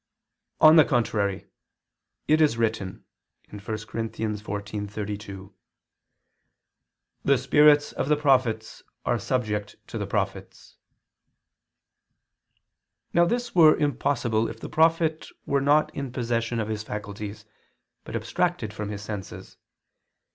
Obj. 0.61 0.61
4: 0.61 0.69
On 0.71 0.75
the 0.77 0.83
contrary, 0.83 1.45
It 2.27 2.41
is 2.41 2.57
written 2.57 3.05
(1 3.51 3.59
Cor. 3.59 3.75
14:32): 3.75 5.53
"The 7.23 7.37
spirits 7.37 7.91
of 7.91 8.09
the 8.09 8.15
prophets 8.15 8.81
are 9.05 9.19
subject 9.19 9.75
to 9.85 9.99
the 9.99 10.07
prophets." 10.07 10.77
Now 13.13 13.25
this 13.25 13.53
were 13.53 13.77
impossible 13.77 14.49
if 14.49 14.59
the 14.59 14.69
prophet 14.69 15.27
were 15.45 15.61
not 15.61 15.93
in 15.93 16.11
possession 16.11 16.59
of 16.59 16.67
his 16.67 16.81
faculties, 16.81 17.45
but 18.03 18.15
abstracted 18.15 18.73
from 18.73 18.89
his 18.89 19.03
senses. 19.03 19.57